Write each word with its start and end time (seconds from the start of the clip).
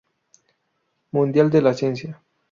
Mundial 1.11 1.51
de 1.51 1.61
la 1.61 1.75
Ciencia. 1.75 2.19